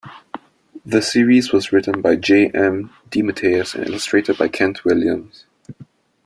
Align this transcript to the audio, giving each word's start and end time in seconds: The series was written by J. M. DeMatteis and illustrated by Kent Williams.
The 0.83 0.99
series 0.99 1.53
was 1.53 1.71
written 1.71 2.01
by 2.01 2.15
J. 2.15 2.49
M. 2.55 2.89
DeMatteis 3.11 3.75
and 3.75 3.85
illustrated 3.87 4.35
by 4.35 4.47
Kent 4.47 4.83
Williams. 4.83 5.45